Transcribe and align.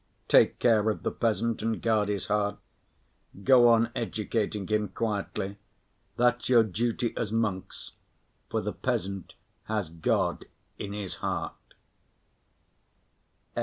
Take 0.27 0.57
care 0.57 0.89
of 0.89 1.03
the 1.03 1.11
peasant 1.11 1.61
and 1.61 1.79
guard 1.79 2.09
his 2.09 2.25
heart. 2.25 2.57
Go 3.43 3.69
on 3.69 3.91
educating 3.95 4.65
him 4.67 4.87
quietly. 4.87 5.57
That's 6.17 6.49
your 6.49 6.63
duty 6.63 7.13
as 7.15 7.31
monks, 7.31 7.91
for 8.49 8.61
the 8.61 8.73
peasant 8.73 9.35
has 9.65 9.89
God 9.89 10.45
in 10.79 10.93
his 10.93 11.17
heart. 11.17 11.75